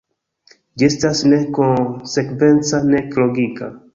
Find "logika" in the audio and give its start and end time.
3.25-3.71